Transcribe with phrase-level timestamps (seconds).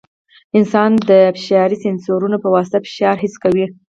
[0.57, 3.65] انسان د فشاري سینسرونو په واسطه فشار حس کوي.